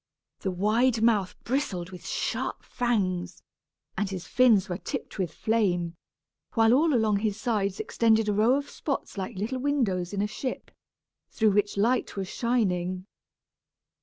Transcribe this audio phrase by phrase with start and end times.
[0.39, 3.43] The wide mouth bristled with sharp fangs,
[3.95, 5.93] and his fins were tipped with flame,
[6.55, 10.27] while all along his sides extended a row of spots like little windows in a
[10.27, 10.71] ship,
[11.29, 13.05] through which light was shining.